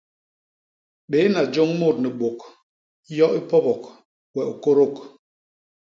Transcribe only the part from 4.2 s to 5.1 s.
we u kôdôk.